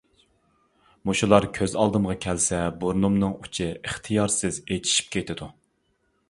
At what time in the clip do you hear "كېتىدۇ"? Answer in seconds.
5.19-5.51